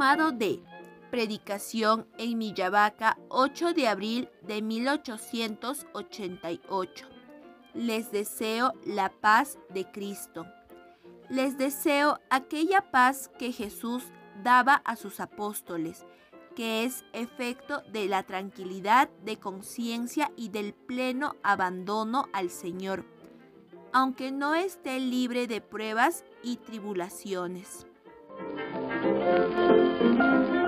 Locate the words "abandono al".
21.42-22.48